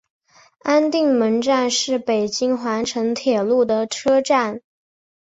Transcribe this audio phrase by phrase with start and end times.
[0.63, 4.61] 安定门站是北京环城铁路的车站。